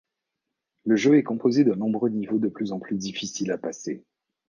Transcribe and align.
Le 0.83 0.95
jeu 0.95 1.19
est 1.19 1.23
composé 1.23 1.63
de 1.63 1.75
nombreux 1.75 2.09
niveaux 2.09 2.39
de 2.39 2.47
plus 2.47 2.71
en 2.71 2.79
plus 2.79 2.95
difficiles 2.97 3.51
à 3.51 3.59
passer. 3.59 4.03